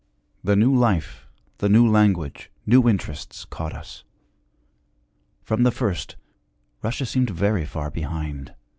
[0.43, 1.27] The new life,
[1.59, 4.03] the new language, new interests, caught us.
[5.43, 6.15] From the first
[6.81, 8.55] Russia seemed very far behind.